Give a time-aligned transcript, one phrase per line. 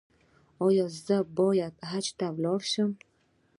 [0.65, 2.91] ایا زه باید حج ته لاړ شم؟